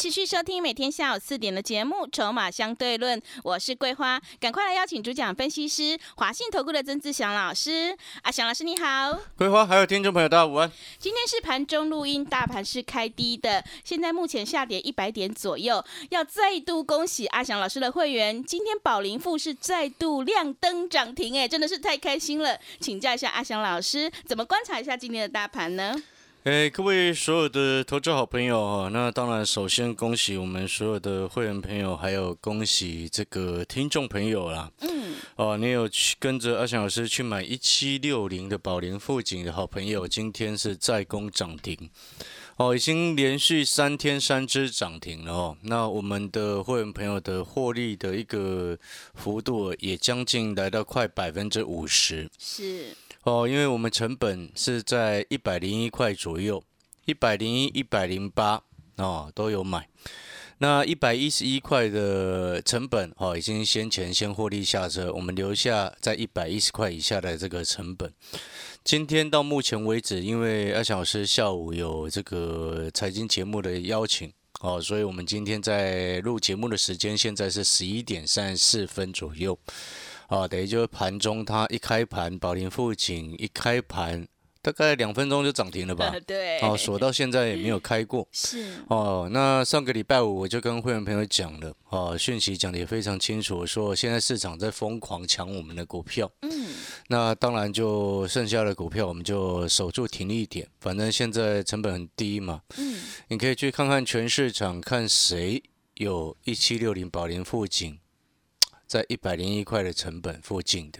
[0.00, 7.94] 持续收听每天下午四点的节目《筹码相对论》，我是桂花，赶快来邀请主讲分析师华信投顾的曾志祥老师。
[8.22, 10.72] 阿祥老师你好，桂花还有听众朋友大家午安。
[10.98, 15.84] 今天是盘中录音，大盘是开低的，现在目前下跌一百点左右。
[16.08, 22.58] 要再度恭喜阿祥老师的会员，今天宝林富是再度亮灯涨停，哎，真的是太开心了。
[22.80, 25.94] 请教一下阿祥老师，怎么观察一下今天的大盘呢？
[26.44, 34.72] 哎，各位所有的投资好朋友啊，那当然首先恭喜我们所有的会员朋友，还有恭喜这个听众朋友啦。
[34.80, 35.16] 嗯。
[35.36, 41.76] 哦，你有去跟着阿翔老师去买一七六零的宝林富锦的好朋友，今天是再攻涨停。
[42.56, 45.56] 哦，已经连续三天三只涨停了哦。
[45.64, 48.78] 那我们的会员朋友的获利的一个
[49.12, 52.30] 幅度也将近来到快百分之五十。
[52.38, 52.96] 是。
[53.24, 56.62] 哦，因为我们成本是在一百零一块左右，
[57.04, 58.62] 一百零一、一百零八
[58.96, 59.86] 哦都有买。
[60.62, 68.12] 那一百一十一块的成本哦，已经先前先获利下车，我们留下在一百一十块以下的这个成本。
[68.84, 79.58] 今天到目前为止，因为二小师下午有这个财经节目的邀请哦，所以我们今天在录节目的时间现在是十一点三十四分左右。
[80.30, 84.28] 啊，等于就是盘中它一开盘，宝林富锦一开盘，
[84.62, 86.14] 大概两分钟就涨停了吧？
[86.24, 86.60] 对。
[86.60, 88.26] 哦，锁到现在也没有开过。
[88.30, 88.64] 是。
[88.86, 96.30] 哦，那上个礼拜五我就跟会员朋友讲了，哦，讯息讲的也非常清楚，说现在市场在疯狂抢我们的股票。
[96.42, 96.68] 嗯。
[97.08, 102.62] 那当然就剩下的股票我们就守住停利点，反正现在成本很低嘛。
[102.76, 103.00] 嗯。
[103.26, 105.60] 你可以去看看全市场，看谁
[105.94, 107.98] 有一七六零宝林富锦。
[108.90, 110.98] 在一百零一块的成本附近的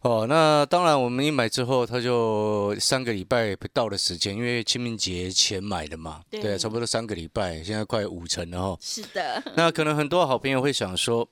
[0.00, 8.78] 哦，那当然我们一买之后，它就三个礼拜不到的时间，因为清明节前买的嘛，对，差不多三个礼拜，现在快五成了哈。
[8.80, 11.28] 是的，那可能很多好朋友会想说，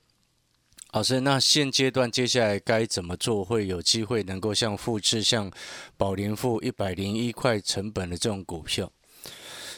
[0.93, 5.51] 老师，那现阶段接下来该怎么做，会有机会能够像复制像
[5.97, 8.93] 宝联富一百零一块成本的这种股票？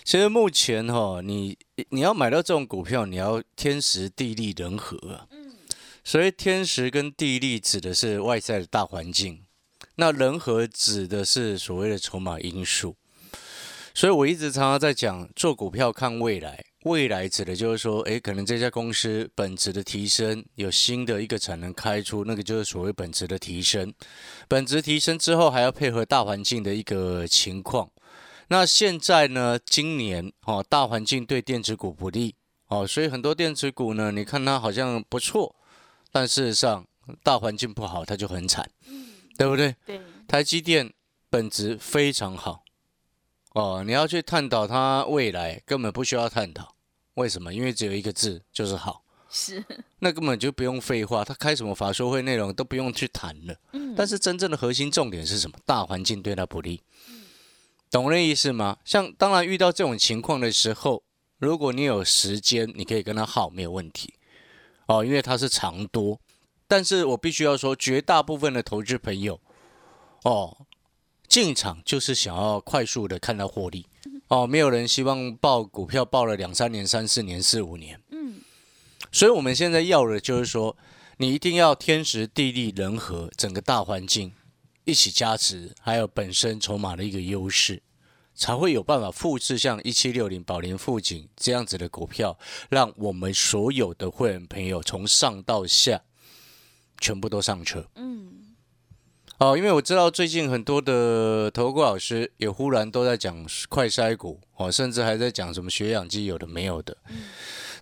[0.02, 1.56] 其实目前哈，你
[1.90, 5.28] 你要买到这种股票，你要天时地利人和啊。
[6.04, 9.44] 所以天时跟地利指的是外在的大环境，
[9.96, 12.96] 那人和指的是所谓的筹码因素。
[13.94, 23.92] 所以我一直常常在讲，做股票看未来，未来指的就是说，诶，可能这家公司本质的提升，有新的一个产能开出，那个就是所谓本质的提升。
[24.48, 27.90] 本质提升之后，还要配合大环境的一个情况。
[28.48, 32.34] 那现在呢，今年哦，大环境对电子股不利
[32.68, 35.54] 哦，所以很多电子股呢，你看它好像不错。
[36.12, 36.86] 但事实上，
[37.22, 38.70] 大环境不好，它就很惨，
[39.36, 39.74] 对不对？
[39.86, 40.00] 对。
[40.28, 40.92] 台积电
[41.28, 42.62] 本质非常好，
[43.54, 46.74] 哦，你要去探讨它未来，根本不需要探讨。
[47.14, 47.52] 为什么？
[47.52, 49.02] 因为只有一个字，就是好。
[49.30, 49.64] 是。
[50.00, 53.56] 那根本就不用废话，他开什么法说会内容都不用去谈了。
[53.72, 53.94] 嗯。
[53.96, 55.58] 但是真正的核心重点是什么？
[55.64, 56.82] 大环境对他不利。
[57.90, 58.78] 懂那意思吗？
[58.84, 61.02] 像当然遇到这种情况的时候，
[61.38, 64.14] 如果你有时间，你可以跟他耗，没有问题。
[64.92, 66.20] 哦，因为它是长多，
[66.68, 69.40] 但是我必须要说，绝大部分的投资朋友，
[70.24, 70.66] 哦，
[71.26, 73.86] 进场就是想要快速的看到获利，
[74.28, 78.42] 哦，没有人希望报股票报了两三年、三四年、四五年，嗯，
[79.10, 80.76] 所以我们现在要的就是说，
[81.16, 84.34] 你一定要天时地利人和，整个大环境
[84.84, 87.82] 一起加持，还有本身筹码的一个优势。
[88.42, 92.36] 才会有办法复制像一七六零宝莲富锦这样子的股票，
[92.70, 96.02] 让我们所有的会员朋友从上到下
[96.98, 97.86] 全部都上车。
[97.94, 98.56] 嗯，
[99.38, 106.96] 哦，因为我知道最近很多的投顾老师也忽然都在讲快筛股，哦，甚至还在讲什么血氧机有的没有的。
[107.10, 107.22] 嗯，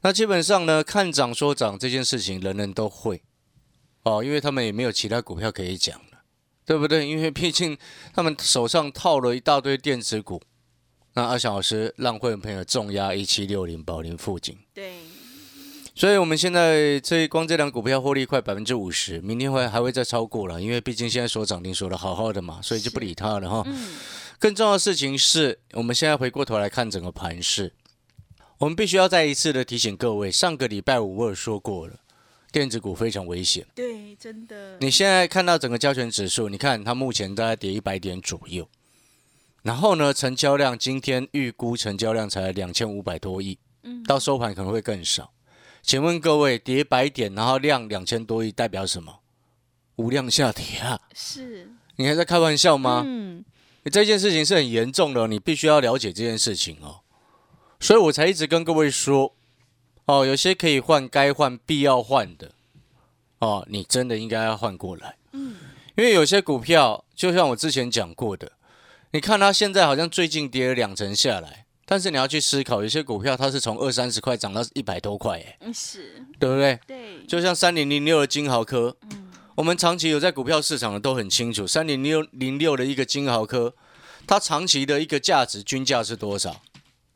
[0.02, 3.22] 那基本上呢，看涨说涨这件事情，人人都会。
[4.02, 6.04] 哦，因为他们也没有其他股票可以讲了。
[6.66, 7.08] 对不对？
[7.08, 7.76] 因为毕竟
[8.14, 10.40] 他们手上套了一大堆电子股，
[11.14, 14.56] 那阿翔老师让会员朋友重压一七六零宝林附近。
[14.72, 14.92] 对，
[15.94, 23.66] 所以我们现在这光这两股票获利快百分之五十，明天会还会再超过了，因为毕竟现在所涨停锁的好好的嘛，所以就不理它了哈。
[24.38, 27.72] 更重要的事情是我们现在回过头来看整个盘势，
[28.58, 31.96] 我们必须要再一次的提醒各位，上个礼拜五我有说过了，
[32.52, 33.66] 电子股非常危险。
[33.74, 34.78] 对，真的。
[34.78, 38.66] 你现在看到整个交权指数，你看它目前大概跌一百点左右，
[39.62, 45.32] 然后呢，成交量今天预估成交量才两千五百多亿，嗯到收盘可能会更少。
[45.82, 49.20] 请问各位，跌百点，然后量两千多亿，代表什么？
[49.96, 51.00] 无量下跌啊！
[51.14, 53.02] 是，你还在开玩笑吗？
[53.04, 53.44] 嗯，
[53.92, 57.00] 这件事情是很严重的哦，你必须要了解这件事情哦。
[57.80, 59.34] 所以我才一直跟各位说，
[60.06, 62.52] 哦，有些可以换、该换、必要换的，
[63.40, 65.16] 哦，你真的应该要换过来。
[65.32, 65.56] 嗯，
[65.96, 68.52] 因为有些股票，就像我之前讲过的，
[69.12, 76.78] 你看它现在好像最近跌了两成下来，但是你要去思考，有些股票它是从二三十块涨到一百多块，哎，嗯是，对不对？
[76.86, 79.26] 对，就像三零零六的金豪科，嗯
[79.56, 83.74] 我们长期有在股票市场的都很清楚，三零六零六的一个金豪科，
[84.26, 86.62] 它长期的一个价值均价是多少？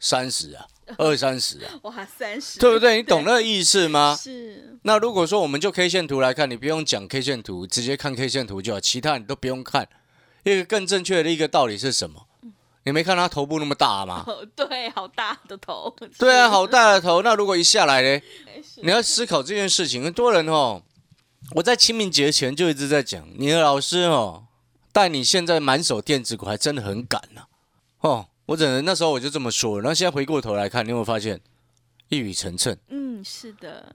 [0.01, 0.67] 三十啊，
[0.99, 2.97] 二三十啊，哇，三十，对不对？
[2.97, 4.19] 你懂那个意思吗？
[4.21, 9.89] 是，那如果说我们就 K 线图来看，你不用讲 K 线图，直接看 K 线图就好，其他你都不用看。
[10.45, 12.27] 一个更正确的一个道理是什么？
[12.87, 14.25] 你没看他头部那么大吗？
[14.27, 17.23] 哦，对，好大的头，对啊，好大的头。
[17.23, 18.23] 那如果一下来呢？
[18.83, 20.05] 你要思考这件事情。
[20.05, 20.83] 很多人哦，
[21.53, 24.45] 我在清明节前就一直在讲，你的老师哦，
[24.93, 27.45] 带你现在满手电子股，还真的很赶呐、
[28.01, 29.83] 哦，我只能那时候我就这么说了。
[29.83, 31.41] 然后现在回过头来看，你有没有发现
[32.11, 32.77] 一语成谶？
[32.89, 33.95] 嗯，是的，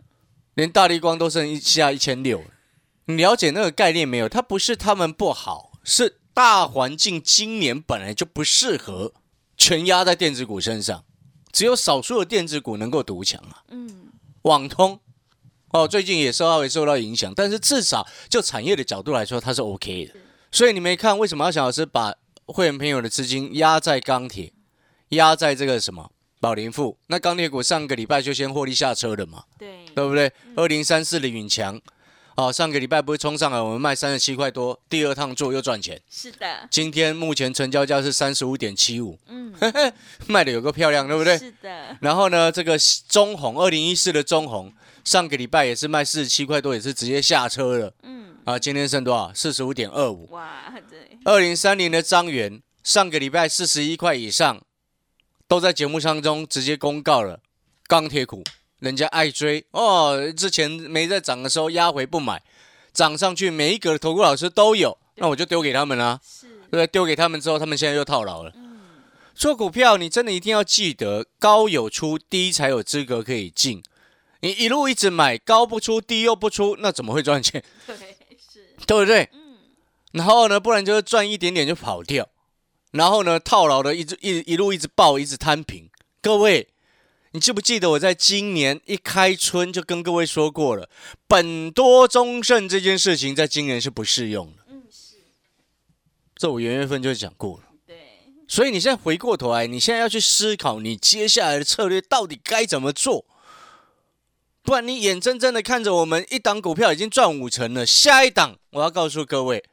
[0.56, 2.44] 连大力光都剩一下一千六，
[3.06, 4.28] 你了解那个概念没有？
[4.28, 9.12] 它不是他们不好，是大环境今年本来就不适合
[9.57, 11.03] 全压在电子股身上，
[11.51, 13.62] 只有少数的电子股能够独强啊。
[13.68, 14.07] 嗯，
[14.44, 14.97] 网通
[15.71, 20.13] 哦，最近也稍微受到影响，但是至少就产业的角度来说，它是 OK 的。
[20.50, 22.15] 所以你没看为什么阿翔老师把
[22.45, 24.53] 会员朋友的资金压在钢铁，
[25.09, 26.09] 压在这个什么
[26.39, 26.97] 宝林富？
[27.07, 30.31] 那钢铁股上个礼拜就先获利下车了嘛，对，对不对？
[30.56, 31.81] 二零三四的允强，
[32.36, 36.00] 哦，上个礼拜不是冲上来，我们卖三十七块多，第二趟做又赚钱。
[36.10, 39.54] 是的，今天目前成交价是三十五点七五，嗯，
[40.28, 41.38] 卖的有个漂亮，对不对？
[41.38, 42.78] 是的，然后呢，这个
[43.10, 44.72] 中红二零一四的中红，
[45.04, 48.58] 上个礼拜也是卖四十七块多，也是直接下车了嗯，啊。
[48.58, 49.34] 今天剩多少？
[49.34, 50.30] 四十五点二五。
[50.31, 54.62] 哇，对，二零三零的张元，上个礼拜四十一块以上，
[55.48, 57.42] 都在节目当中直接公告了，
[57.88, 58.44] 钢铁股
[58.80, 60.31] 人家爱追哦。
[60.36, 62.42] 之前没在涨的时候压回不买，
[62.94, 66.88] 涨上去每一个投顾老师都有，那我就丢给他们啦、是，对？
[66.88, 68.52] 丢给他们之后，他们现在又套牢了。
[68.56, 68.80] 嗯，
[69.36, 73.84] 做股票，你真的一定要记得，高有出，低才有资格可以进。
[74.42, 77.62] 你一路一直买，高不出，低又不出，那怎么会赚钱？
[77.86, 79.30] 对，是，对不对？
[79.34, 79.58] 嗯，
[80.14, 82.28] 然后呢，不然就是赚一点点就跑掉，
[82.92, 85.90] 然后呢，套牢的一直一一路一直爆，一直摊平。
[86.22, 86.70] 各位，
[87.31, 90.90] 你记不记得我在今年一开春就跟各位说过了，
[91.28, 94.64] 本多中胜这件事情在今年是不适用的。
[94.68, 95.18] 嗯，是，
[96.36, 97.64] 这我元月份就讲过了。
[97.86, 97.96] 对，
[98.48, 103.24] 所以你现在回过头来，你现在要去思考你接下来的策略到底该怎么做，
[104.64, 109.64] 不然你眼睁睁的看着我们一档股票已经赚五成了，下一档我要告诉各位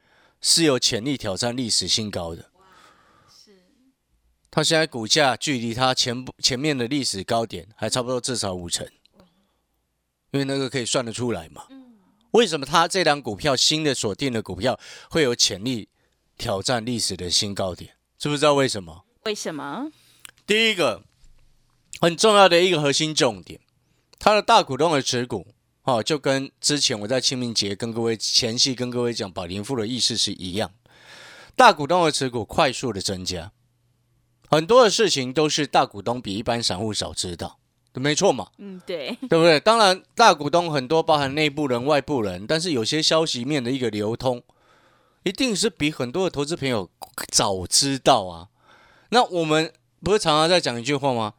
[0.43, 2.51] 是有潜力挑战历史新高的。
[4.57, 8.89] 是，它现在股价距离它前部前面的历史高点还差不多至少五成，
[10.31, 11.67] 因为那个可以算得出来嘛。
[11.69, 11.95] 嗯，
[12.31, 15.91] 为什么它这档股票新的锁定的股票会有潜力
[16.39, 17.97] 挑战历史的新高点？
[18.19, 19.05] 知不知道为什么？
[19.25, 19.91] 为什么？
[20.47, 21.03] 第一个
[22.01, 23.61] 很重要的一个核心重点，
[24.19, 25.47] 它的大股东的持股，
[25.83, 30.73] 哦，就跟之前我在清明节跟各位前期跟各位讲宝林富的意思是一样，
[31.55, 33.53] 大股东的持股快速的增加，
[34.51, 37.59] 很多的事情都是大股东比一般散户少知道，
[37.95, 39.59] 没错嘛，嗯，对，对不对？
[39.61, 44.43] 当然，大股东很多包含内部人、外部人，但是有些消息面的一个流通，
[45.25, 46.91] 一定是比很多的投资朋友
[47.31, 48.49] 早知道啊。
[49.11, 49.73] 那我们
[50.03, 51.35] 不是常常在讲一句话吗？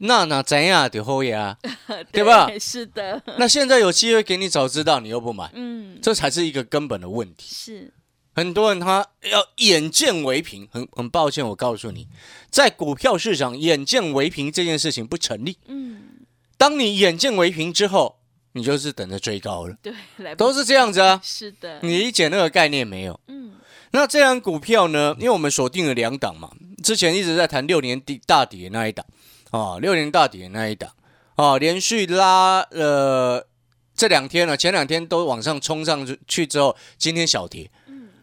[0.00, 1.58] 那哪怎样的后呀？
[2.12, 7.52] 对吧是的，那现在有机会给你早知道，你又不买，嗯，这才是一个根本的问题。
[7.52, 7.92] 是，
[8.38, 12.06] 很多人他要眼见为凭，很很抱歉，我告诉你，
[12.50, 15.58] 在股票市场眼见为凭这件事情不成立。
[15.66, 16.02] 嗯，
[16.56, 18.20] 当你眼见为凭之后，
[18.52, 21.20] 你就是等着追高了，对，来都是这样子啊。
[21.20, 23.18] 是的，你理解那个概念没有？
[23.26, 23.54] 嗯，
[23.90, 25.16] 那这张股票呢？
[25.18, 29.04] 因为我们锁定了两档嘛，之前一直在谈六年底大底的那一档
[29.50, 30.92] 啊，六年大底的那一档
[31.34, 33.44] 啊，连续拉呃
[33.96, 37.77] 这两天呢，前两天都往上冲上去之后，今天小跌，嗯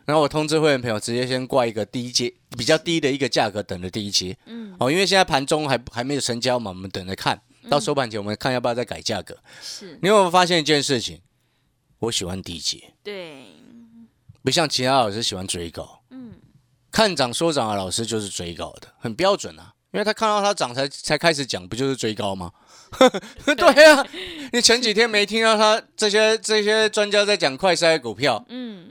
[0.05, 9.37] 然后我通知会员朋友直接先挂一个低阶比较低的一个价格等着第一阶嗯，哦，因为现在盘中还还没有成交嘛，我们等着看到收盘前我们看要不要再改价格。
[9.61, 11.21] 是，你有没有发现一件事情？
[11.99, 13.45] 我喜欢低阶，对，
[14.43, 16.03] 不像其他老师喜欢追高。
[16.11, 16.33] 嗯，
[16.91, 19.71] 看涨说涨的老师就是追高的，很标准啊。
[19.91, 22.51] 因为他看到它涨才才开始讲，不就是追高吗？
[23.55, 24.05] 对啊，
[24.51, 28.89] 你前几天没听到他这些这些专家在讲快筛股票，嗯，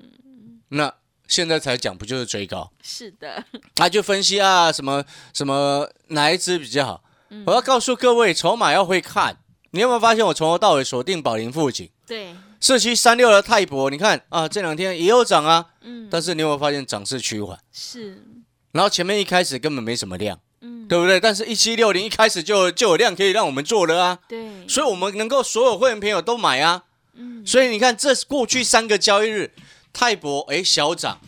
[0.69, 0.93] 那
[1.27, 2.71] 现在才讲，不就是追高？
[2.83, 7.05] 是的，他就分析啊，什么什么哪一支比较好？
[7.47, 9.39] 我要告诉各位，筹码要会看。
[9.71, 13.91] 你有没有发现我从头到尾锁定宝林附近对，四七三六的泰博？
[13.91, 17.59] 你看啊，这两天也有涨啊，嗯，但是你有没有发现涨势趋缓？
[17.73, 18.23] 是，
[18.71, 21.19] 然后前面一开始根本没什么量，嗯，对不对？
[21.19, 26.85] 但是一七六零一开始就就有量可以让我们做了啊，对，所以我们能够所有会员朋友都买啊。
[27.15, 29.53] 嗯，所以你看，这过去三个交易日，
[29.95, 31.19] 泰博哎小涨，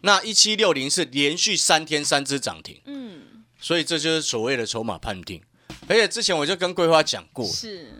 [0.00, 3.20] 那一七六零是连续三天三只涨停，嗯，
[3.60, 5.40] 所以这就是所谓的筹码判定。
[5.86, 7.92] 而且之前我就跟桂花讲过，是，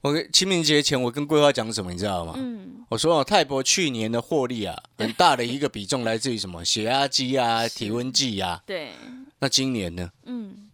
[0.00, 2.34] 我跟清明节前我跟桂花讲什么，你知道吗？
[2.36, 6.64] 嗯，我说哦，泰博去年的获利啊， 很大的一个比重来自于什么？
[6.64, 8.60] 血压机啊、体温计啊。
[8.66, 8.90] 对，
[9.38, 10.10] 那今年呢？
[10.24, 10.65] 嗯，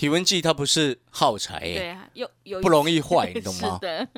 [0.00, 3.86] 体温计它不是耗材耶、对啊，有有不容易坏，你懂吗 是？
[3.86, 4.08] 的，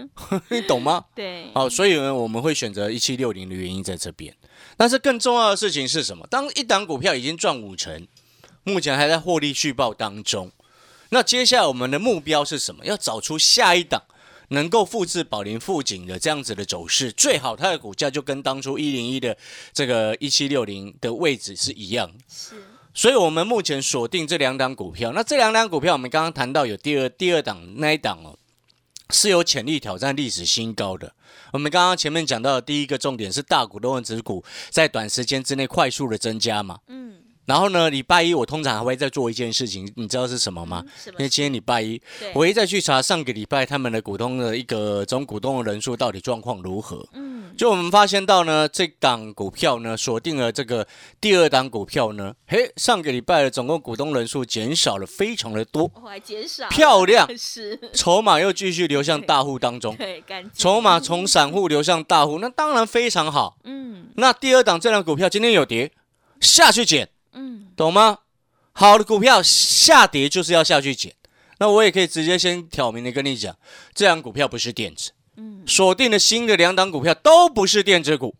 [0.48, 1.04] 你懂吗？
[1.12, 4.32] 对，好，所以呢，我们会选择一七六零的原因在这边。
[4.76, 6.24] 但是更重要的事情是什么？
[6.30, 8.06] 当一档股票已经赚五成，
[8.62, 10.52] 目前还在获利续报当中，
[11.08, 12.86] 那接下来我们的目标是什么？
[12.86, 14.04] 要找出下一档
[14.50, 19.36] 能够复制宝林富锦的这样子的走势，最好它的股价就跟当初一零一的
[19.72, 22.08] 这个一七六零的位置是一样。
[22.28, 22.54] 是，
[22.94, 25.12] 所以，我们目前锁定这两档股票。
[25.12, 28.36] 那这两档股票，我们刚刚谈到有第二第二档那一档哦，
[29.10, 31.14] 是有潜力挑战历史新高的。
[31.52, 36.80] 我们刚刚前面讲到的第一个重点是大股东的持股在短时间之内快速的增加嘛。
[36.88, 40.84] 嗯，然后呢，礼拜一我通常还会再做一件事情，你知道是什么吗？
[41.06, 42.00] 因为今天礼拜一，
[42.34, 47.04] 我会再去查上个礼拜他们的股东的一个总股东的人数到底状况如何。
[47.14, 50.86] 嗯，就我们发现到呢，这档股票呢锁定了这个
[51.20, 63.56] 第二档股票呢，嘿，上个礼拜的总共股东人数减少了非常的多，我还减少，漂亮， 是，筹码又继续流向大户当中，对，干净，筹码从散户流向大户，那当然非常好。
[63.64, 64.10] 嗯。
[64.16, 65.90] 那第二档这档股票今天有跌，
[66.38, 68.18] 下去减，嗯，懂吗？
[68.72, 71.14] 好的股票下跌就是要下去捡。
[71.58, 73.56] 那我也可以直接先挑明的跟你讲，
[73.94, 78.34] 这档股票不是电子，嗯，锁定的新的两档股票都不是电子股。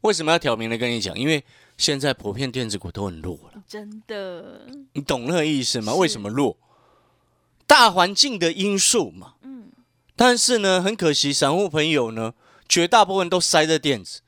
[0.00, 1.16] 为什么要挑明的跟你讲？
[1.18, 1.44] 因为
[1.76, 5.94] 现在普遍电子股都很弱了，真的，你懂那个意思吗？
[5.94, 6.56] 为什么弱？
[7.66, 9.34] 大环境的因素嘛。
[9.42, 9.70] 嗯，
[10.16, 12.34] 但是呢，很可惜，散户朋友呢，
[12.68, 14.20] 绝大部分都塞在电子。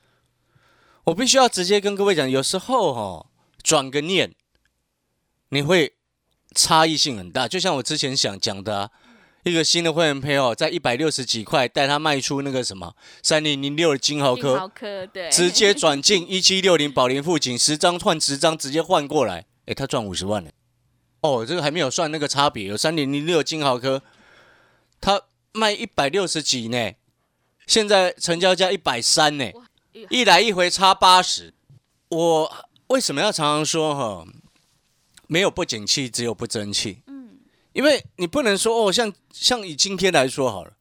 [1.04, 3.26] 我必须要直接跟各位讲，有时候哈、哦，
[3.62, 4.34] 转个念，
[5.50, 5.94] 你会
[6.54, 7.46] 差异性很大。
[7.48, 8.90] 就像我之前想讲的、啊，
[9.44, 20.50] 一个新的会员配哦，在一百六十几块带他卖出那个什么三零零六的金豪科，好科，对，直接转进 一七六零宝林富锦，十张换十张，直接换过来，诶，他赚五十万呢。
[21.20, 24.02] 哦，这个还没有算那个差别，有三零零六金豪科，
[25.00, 25.22] 他
[25.52, 26.92] 卖一百六十几呢，
[27.66, 29.50] 现在成交价一百三呢，
[30.10, 31.52] 一来一回差八十。
[32.10, 34.26] 我为什么要常常说哈，
[35.26, 37.02] 没有不景气，只有不争气。
[37.06, 37.38] 嗯，
[37.72, 40.72] 因为你不能说哦，像像以今天来说好了，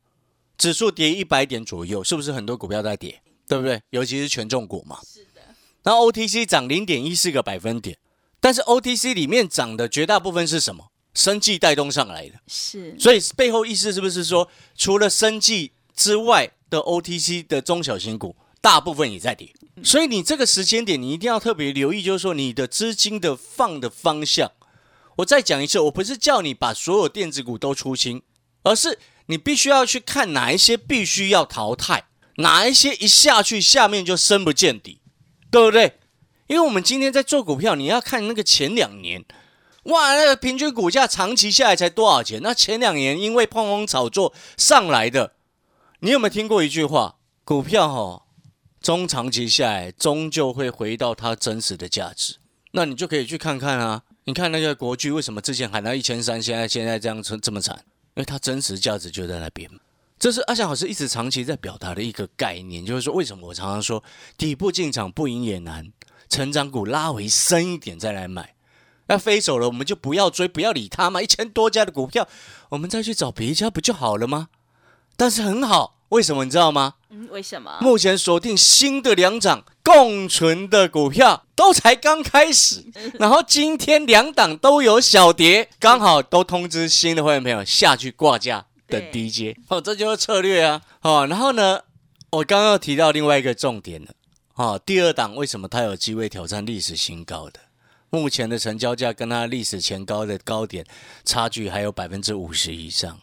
[0.58, 3.22] 指数跌一百点左右，是不是很多股票在跌？
[3.48, 3.82] 对不对？
[3.92, 5.00] 尤其是权重股嘛。
[5.06, 5.42] 是的，
[5.84, 7.98] 然后 OTC 涨零点一四个百分点，
[8.40, 10.92] 但是 OTC 里面涨的绝大部分是什么？
[11.14, 19.54] 生计带动上来的，是，所以背后意思是不是说，除了生计之外的 OTC 的中小型股，大部分也在跌？
[19.84, 24.52] 所以你这个时间点，你一定要特别留意，就是说你的资金的放的方向。
[25.18, 28.22] 我再讲一次，我不是叫你把所有电子股都出清，
[28.64, 32.06] 而是你必须要去看哪一些必须要淘汰，
[32.38, 35.02] 哪一些一下去下面就深不见底，
[35.50, 36.00] 对不对？
[36.48, 39.26] 因为我们今天在做股票，你要看那个前两年，
[39.84, 42.40] 哇，那个平均股价长期下来才多少钱？
[42.42, 45.34] 那前两年因为碰碰炒作上来的，
[46.00, 47.16] 你有没有听过一句话？
[47.44, 48.27] 股票哈、
[48.88, 52.38] 中长期下来，终究会回到它真实的价值。
[52.72, 54.04] 那你就可以去看看啊。
[54.24, 57.76] 你看那个国巨为什么之前喊到一千三，现在现在这样这这么惨？
[58.16, 59.70] 因为它真实价值就在那边。
[60.18, 64.02] 这是阿翔老师一直长期在表达的一个概念，就是说为什么我常常说
[64.38, 65.92] 底部进场不赢也难，
[66.30, 68.56] 成长股拉回深一点再来买。
[69.08, 71.22] 那飞走了，我们就不要追，不要理它嘛。
[71.22, 72.26] 一千多家的股票，
[72.70, 74.48] 我们再去找别家不就好了吗？
[75.18, 76.94] 但是很好，为什么你知道吗？
[77.10, 77.78] 嗯，为什么？
[77.82, 82.86] 目前锁定新的两档共存的股票都才刚开始，
[83.20, 89.56] 然后今天两档都有小跌，刚好都通知新的会员朋友下去挂价等低阶。
[89.68, 90.82] 哦，这就是策略啊。
[91.02, 91.82] 哦，然后呢，
[92.32, 94.10] 我刚刚提到另外一个重点了。
[94.56, 97.50] 哦，第二档为什么它有机会挑战历史新高？
[97.50, 97.60] 的
[98.10, 100.86] 目前的成交价跟它历史前高的高点
[101.26, 103.20] 差距还有百分之五十以上。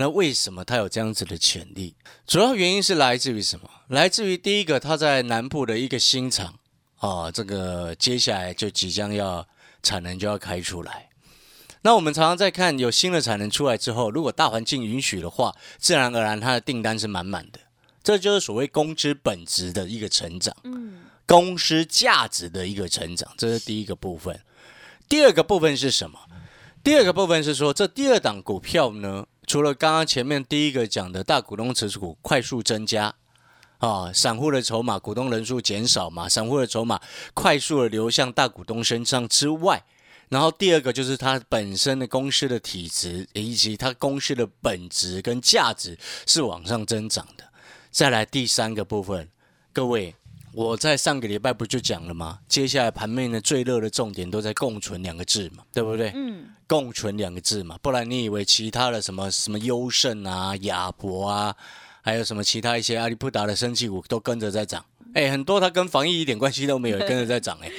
[0.00, 1.96] 那为什么他有这样子的潜力？
[2.24, 3.68] 主要原因是来自于什么？
[3.88, 6.54] 来自于第一个，他在南部的一个新厂
[6.98, 9.44] 啊，这个接下来就即将要
[9.82, 11.08] 产能就要开出来。
[11.82, 17.58] 那我们常常在看有新的产能出来之后，如果大环境允许的话，自然而然它的订单是满满的。
[18.04, 24.40] 这就是所谓公司本质的一个成长，嗯，公司价值的一个成长，这是第一个部分。
[25.08, 26.20] 第二个部分是什么？
[26.84, 29.26] 第二个部分是说，这第二档股票呢？
[29.48, 33.14] 除了刚刚前面第一个讲的大股东持股快速增加
[33.78, 37.00] 啊，散户的筹码、股东人数减少嘛，散户的筹码
[37.32, 39.82] 快速的流向大股东身上之外，
[40.28, 47.44] 然后第二个就是它本身的公司的体质以及它公司的本质跟价值是往上增长的。
[47.90, 49.30] 再来第三个部分，
[49.72, 50.14] 各位。
[50.58, 52.40] 我在上个礼拜不就讲了吗？
[52.48, 56.10] 接下来盘面的最热的重点都在共存两个字嘛，对不对？
[56.16, 61.54] 嗯，共存两个字嘛，不然你以为其他的什么什么优胜啊、亚博啊，
[62.02, 64.84] 还有什么其他一些阿里不达的升气股都跟着在涨？
[65.14, 67.70] 哎，很多它跟防疫一点关系都没有， 跟着在涨，哎，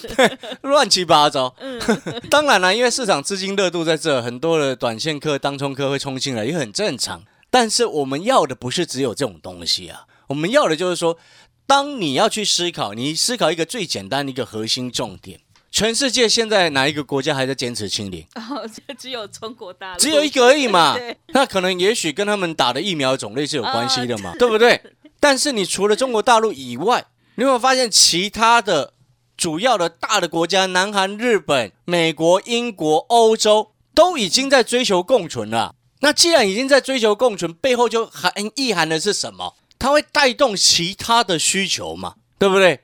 [0.60, 1.56] 乱七八糟。
[2.28, 7.24] 当然了，因为市场资金热度在这，很多的短线客、当冲客会冲进来，也很正常。
[7.48, 11.16] 但是我们要的不是只有这种东西啊，我们要的就是说。
[11.66, 18.24] 当你要去思考，你思考一个最简单的一个核心重点：全世界现在哪一个国家还在坚持清零？
[18.36, 20.96] 哦，只有中国大陆，只有一个而已嘛。
[21.34, 24.80] 那可能也许跟他们打的疫苗种类是有关系的嘛，对不对？
[25.18, 28.92] 但是你除了中国大陆以外，你有没有发现其他的
[29.36, 35.74] 主要的大的国家，南韩、日本、美国、英国、欧洲都已经在追求共存了？
[36.00, 39.54] 那既然已经在追求共存，背后就含意涵的是什么？
[39.78, 42.80] 它会带动其他的需求嘛，对不对？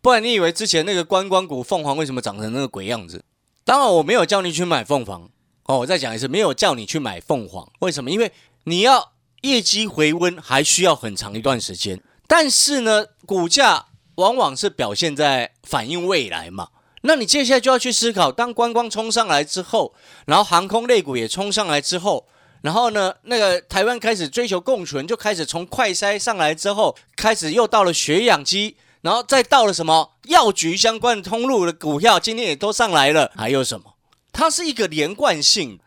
[0.00, 3.24] 不然你以为之前那个观光股凤凰为什么长成那个鬼样子？
[3.64, 5.28] 当然我没有叫你去买凤凰
[5.64, 7.70] 哦，我再讲一次，没有叫你去买凤凰。
[7.80, 8.10] 为什么？
[8.10, 8.32] 因为
[8.64, 12.00] 你要业绩回温还需要很长一段时间。
[12.26, 16.68] 但是呢，股价往往是表现在反映未来嘛。
[17.02, 19.94] 那你接下来就要去思考，当观光冲上来之后，
[20.26, 22.26] 然后航空类股也冲上来之后。
[22.60, 33.30] 然后呢，那个台湾开始追求共存，就开始从快筛上来之后，开始又到了血氧机，然后再到了什么药局相关的通路的股票，今天也都上来了。
[33.36, 33.94] 还有什么？
[34.32, 35.78] 它是一个连贯性。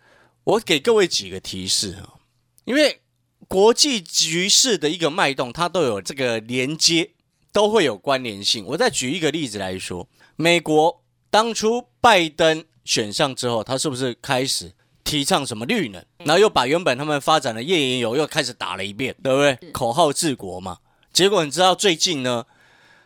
[0.44, 2.18] 我给各位几个提示啊，
[2.66, 3.02] 因为
[3.48, 7.12] 国际局势的一个脉动，它都有这个连接，
[7.52, 8.66] 都会有关联性。
[8.66, 14.72] 我再举一个例子来说，美国当初拜登选上之后，他是不是开始？
[15.12, 19.72] 提倡什么绿能，然后又把原本他们发展的页岩油又开始打了一遍，对不对？
[19.74, 20.78] 口号治国嘛。
[21.12, 22.46] 结果你知道最近呢，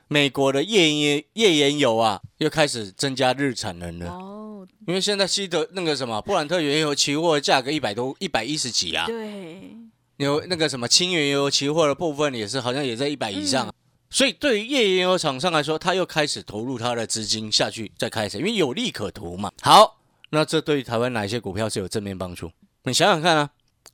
[0.08, 4.12] 美国的页岩页岩油啊又开始增加日产能了。
[4.12, 9.08] 哦，因为现在西德那个什么布兰特原油期货价格一百多一百一十几啊。
[9.08, 9.76] 对。
[10.18, 13.74] 有那个什么轻原油期货的部分也是好像也在一百以上，
[14.12, 19.52] 所以对于页岩油厂商来说，他又开始投入他的资金下去再开始，因为有利可图嘛。
[19.63, 19.98] 好。
[20.36, 22.52] 那这对于台湾哪些股票是有正面帮助？
[22.84, 23.50] 你想想看啊。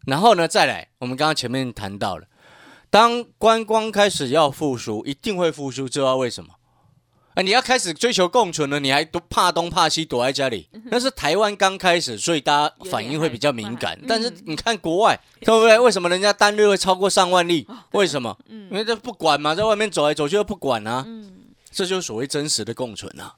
[0.08, 2.26] 然后呢，再来，我们刚刚前面谈到了，
[2.90, 6.56] 当观光开始要复苏，一定会复苏，知道为什么？
[7.36, 10.68] 啊，你要开始追求共存了，你还都怕东怕西，躲在家里。
[10.86, 14.00] 那是台湾刚开始，所以大家反应会比较敏感。
[14.08, 15.78] 但是你看国外，对不对？
[15.78, 17.68] 为什么人家单日会超过上万例？
[17.92, 18.36] 为什么？
[18.50, 21.06] 因为这不管嘛，在外面走来走去又不管啊。
[21.70, 23.36] 这就是所谓真实的共存啊。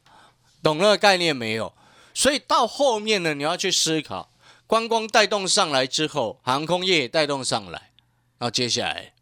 [0.63, 1.73] 懂那个概念没有？
[2.13, 4.32] 所以到后面呢，你要去思考，
[4.67, 7.91] 观光带动上来之后，航空业也带动上来，
[8.38, 9.13] 然后接下来，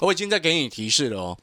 [0.00, 1.38] 我已经在给你提示了哦，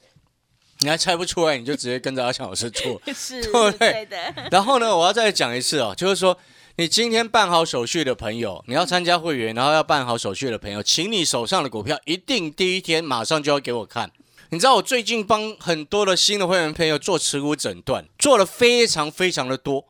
[0.79, 4.17] 你还猜不出来，你就直接跟着阿强老师做， 是，对对的。
[4.51, 6.37] 然后呢，我要再讲一次哦，就是说，
[6.77, 14.11] 你今天办好手续的朋友，你要参加会员，然后要办好手续的朋友，请你手上的股票一定第一天马上就要给我看。
[14.49, 19.85] 你知道我最近帮很多的新的会员朋友做持股诊断，做了非常非常的多。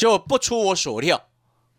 [0.00, 1.26] 就不出我所料，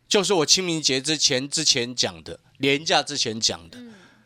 [0.08, 3.80] 就是我清明节之前之前讲的，年假之前讲的，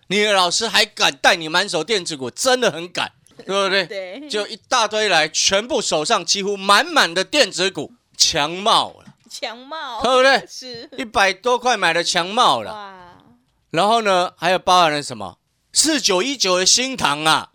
[0.08, 3.13] 你的老师还敢带你满手电子股，真的很敢，
[3.47, 3.86] 对不对？
[3.86, 10.45] 对，就一大堆来，全部手上几乎满满的电子股，强茂了，强茂，对不对？
[10.45, 10.89] 是。
[10.97, 13.15] 一百多块买的强茂了，哇！
[13.69, 15.38] 然后呢，还有包含了什么？
[15.71, 17.51] 四九一九的新塘啊，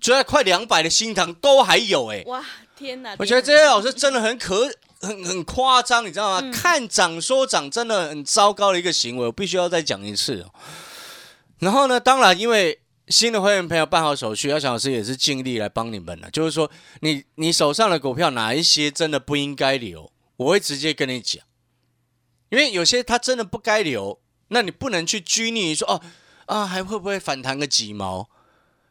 [0.00, 2.44] 追在快两百的新塘都还有哎、哇，
[2.76, 3.14] 天哪！
[3.20, 4.68] 我觉得这些老师真的很可
[5.06, 6.40] 很很夸张，你知道吗？
[6.42, 10.52] 嗯看涨说涨，真的很糟糕的一个行为，我必须要再讲一次哦。
[11.60, 16.30] 然后呢，当然因为新的会员朋友办好手续，阿翔老师也是尽力来帮你们了。
[16.30, 21.42] 就是说，你你手上的股票哪一些真的不应该留，我会直接跟你讲，
[22.50, 26.02] 因为有些它真的不该留，那你不能去拘泥于说哦
[26.46, 28.28] 啊还会不会反弹个几毛？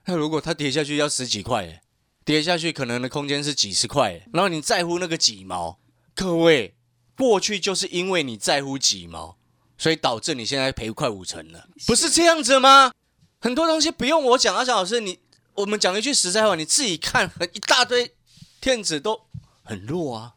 [0.06, 1.82] 那如果它跌下去要十几块耶，
[2.24, 5.78] 跌下去可能的空间是几十块，然后你在乎那个几毛，
[6.16, 6.74] 各位
[7.18, 9.38] 过去就是因为你在乎几毛，
[9.78, 12.92] 所以导致你现在赔快五成了，不是这样子吗？
[13.40, 15.20] 很多东西不用我讲，阿翔老师，你
[15.54, 18.16] 我们讲一句实在话，你自己看，很一大堆
[18.60, 19.22] 骗子都
[19.64, 20.34] 很弱啊，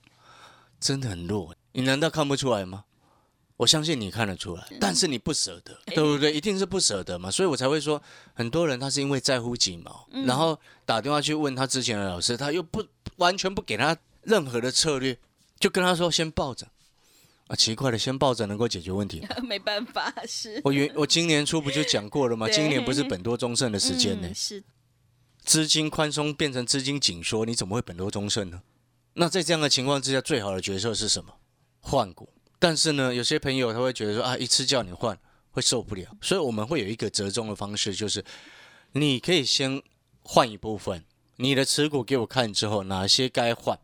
[0.81, 2.85] 真的很弱，你难道看不出来吗？
[3.59, 6.33] 我相信你看得出来，但是你不舍得，对不对？
[6.33, 8.01] 一定是不舍得嘛，所以我才会说，
[8.35, 12.85] 很多人他是因为在乎几毛，然后打电话去问他之前的老师，他又不
[13.17, 15.19] 完全不给他任何的策略，
[15.59, 16.68] 就跟他说先抱着。
[17.49, 19.29] 啊，奇怪了，先抱着能够解决问题吗？
[19.42, 22.47] 没办法，是我原我今年初不就讲过了吗？
[22.47, 24.62] 今年不是本多终胜的时间呢嗯，是
[25.42, 28.61] 资金宽松变成资金紧缩，你怎么会本多终胜呢？
[29.14, 31.33] 那在这样的情况之下，最好的决策是什么？
[31.81, 32.29] 换股。
[32.59, 35.18] 但是呢，有些朋友他会觉得说啊，一次叫你换
[35.53, 38.23] 会受不了，所以我们会有一个折中的方式，就是
[38.92, 39.83] 你可以先
[40.23, 41.03] 换一部分，
[41.37, 43.79] 你的持股给我看之后，哪些该换，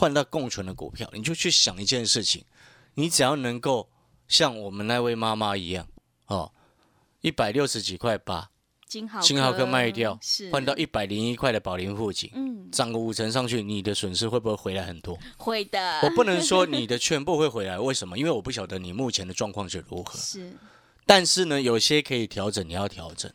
[0.00, 2.42] 换到共存的股票，你就去想一件事情，
[2.94, 3.90] 你只要能够
[4.26, 5.86] 像我们那位妈妈一样，
[6.28, 6.50] 哦，
[7.20, 8.48] 一百六十几块八，
[8.86, 15.18] 金豪金豪科卖掉，是换到一百零一块的宝林富锦，嗯涨个五成上去，你的损失会不会回来很多？
[15.36, 18.16] 会的， 我不能说你的全部会回来，为什么？
[18.16, 20.18] 因为我不晓得你目前的状况是如何。
[20.18, 20.50] 是
[21.04, 23.30] 但是呢，有些可以调整，你要调整，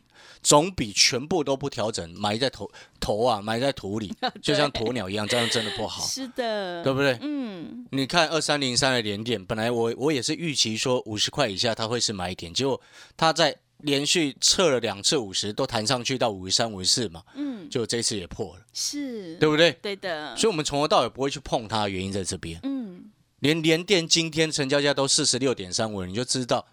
[0.46, 7.18] 总比全部都不调整，埋在头头啊，埋在土里， 就像鸵鸟一样，这样真的不好，是的，对不对？
[7.20, 7.84] 嗯。
[7.90, 12.80] 你看二三零三的连电，本来我我也是预期说五十块以下它会是买点，结果
[13.16, 17.68] 它在连续测了两次五十，都弹上去到五十三、五十四嘛，嗯。
[17.68, 19.72] 就这次也破了，是，对不对？
[19.82, 22.60] 对的，所以，我们从头到尾不会去碰它，原因在这边。
[22.62, 23.10] 嗯。
[23.40, 26.64] 连连电今天成交价都四十六点三五，你就知道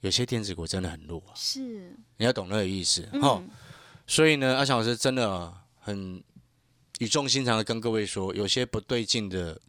[0.00, 1.96] 有些电子股真的很弱啊，是。
[2.16, 3.50] 你要懂那个意思哈、嗯
[4.06, 6.24] 所以呢，阿强老师真的很
[6.98, 9.60] 语重心长的跟各位说，有些不对劲的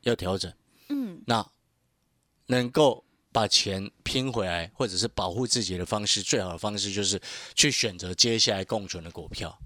[0.00, 0.52] 要调整，
[0.88, 1.22] 嗯。
[1.26, 1.46] 那
[2.46, 7.22] 能够把钱拼回来，或者是保护自己的方式，最好的方式就是
[7.54, 9.56] 去选择接下来共存的股票。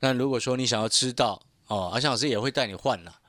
[0.00, 3.20] 那如果说你想要知道哦，阿强老师也会带你换啦，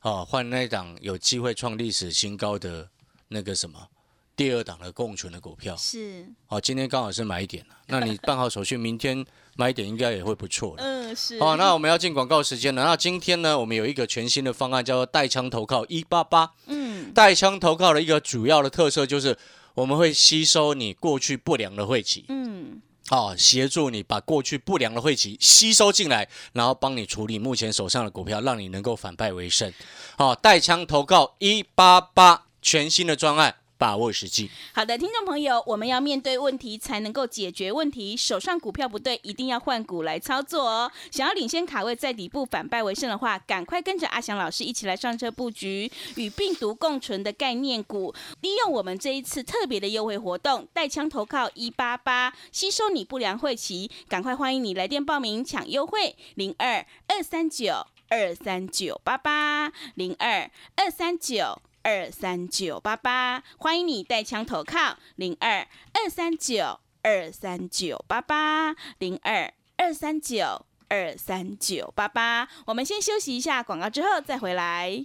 [0.00, 2.88] 哦，换那一档有机会创历史新高的
[3.28, 3.88] 那个什么
[4.36, 5.76] 第二档的共存的股票。
[5.76, 9.24] 是，哦，今天刚好是买点了，那你办好手续， 明天
[9.56, 10.82] 买点应该也会不错了。
[10.82, 12.84] 嗯是，好、那我们要进广告时间了。
[12.84, 16.52] 那今天呢，我们有一个全新的方案，叫做带枪投靠一八八。
[16.66, 19.36] 嗯带枪投靠的一个主要的特色就是，
[19.74, 29.70] 我们会吸收你过去不良的晦气，嗯哦，协助你把过去不良的晦气吸收进来，然后帮你处理目前手上的股票，让你能够反败为胜。
[30.16, 34.48] 哦，带枪投靠一八八，全新的专案，把握时机。
[34.72, 38.16] 好的，听众朋友，我们要面对问题才能够解决问题。
[38.16, 40.92] 手上股票不对，一定要换股来操作哦。
[41.10, 61.60] 想要领先卡位在底部反败为胜的话，赶快跟着阿翔老师一起来上车布局与病毒共存的概念股，利用我们这一次特别的优惠活动，带枪投靠一八八，吸收你不良晦气，赶快欢迎你来电报名抢优惠，零二二三九二三九八八零二二三九。
[61.82, 72.48] 二三九八八，欢迎你带枪投靠零二二三九二三九八八零二二三九二三九八八。
[72.66, 75.04] 我们先休息一下广告，之后再回来。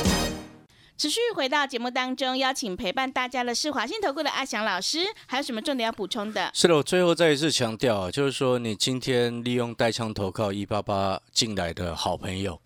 [1.01, 6.51] 持续回到节目当中，邀请陪伴大家的是华信投顾的阿翔老师，还有什么重点要补充的？
[6.53, 12.61] 是的，我最后再一次强调啊，就是说你今天利用带枪投靠一八八进来的好朋友，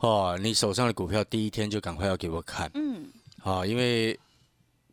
[0.00, 3.06] 哦，你手上的股票第一天就赶快要给我看嗯，
[3.42, 4.20] 啊，因为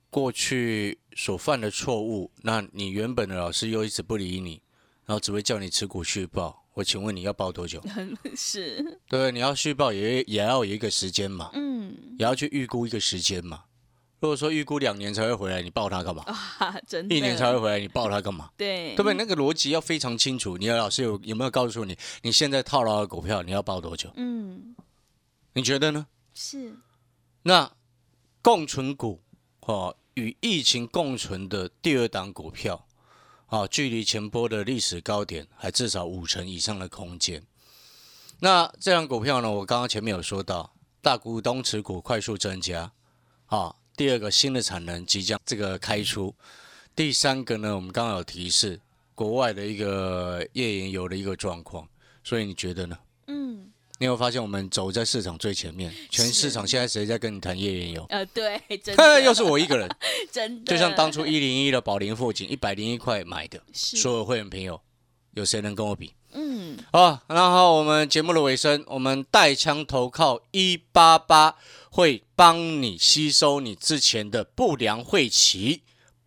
[0.10, 4.62] 过去所犯的错误，那你原本的老师又一直不理你，
[5.06, 6.64] 然后只会叫你持股续报。
[6.80, 7.82] 我请问你要报多久？
[8.38, 13.66] 是，对，你要续报也也要有一个时间嘛，嗯，也要去预估一个时间嘛。
[14.22, 16.24] 如果说预估两年才会回来，你报它干嘛？
[16.24, 18.50] 啊，真的，一年才会回来，你报它干嘛？
[18.56, 19.14] 对，对不对？
[19.14, 20.58] 那个逻辑要非常清楚。
[20.58, 24.10] 你的老师有有没有告诉你，你现在套牢的股票你要报多久？
[24.16, 24.74] 嗯，
[25.54, 26.08] 你觉得呢？
[26.34, 26.78] 是，
[27.44, 27.70] 那
[28.42, 29.22] 共存股
[29.62, 32.88] 哦，与疫情共存的第二档股票
[33.50, 37.44] 啊，距离前波的历史高点还至少五成以上的空间。
[38.40, 42.92] 那这张股票呢，我刚刚前面有说到，大股东持股快速增加
[43.48, 43.76] 啊。
[43.98, 46.34] 第二个新的产能即将这个开出，
[46.96, 48.80] 第三个呢，我们刚刚有提示
[49.14, 51.90] 国外的一个页岩油的一个状况，
[52.24, 52.98] 所以你觉得呢？
[53.28, 58.06] 嗯，你有发现我们走在市场最前面，全市场现在谁在跟你谈页岩油？
[58.08, 59.90] 呃，对，真的， 又是我一个人，
[60.32, 64.82] 真的，就像当初一零一的宝林附近一百零一块买的，所有会员朋友，
[65.34, 66.14] 有谁能跟我比？
[66.32, 71.58] 嗯，好，然后我们节目的尾声，我们带枪投靠一八八
[71.92, 75.82] 会帮你吸收你之前的不良晦气，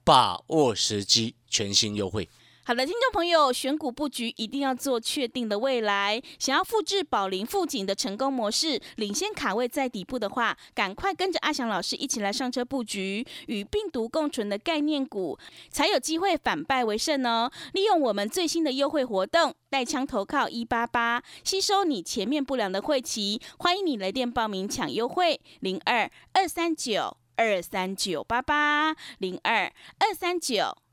[0.05, 2.29] 把握时机，全新优惠。
[2.73, 6.19] 好的，听众朋友，选股布局一定要做确定的未来。
[6.39, 17.53] 想要复制宝林富锦的成功模式，领先卡位在底部的话，赶快跟着阿翔老师一起来上车布局与病毒共存的概念股，才有机会反败为胜哦。
[17.75, 23.39] 利用我们最新的优惠活动，带枪投靠一八八，吸收你前面不良的晦气。
[23.59, 30.82] 欢迎你来电报名抢优惠，零二二三九二三九八八零二二三九。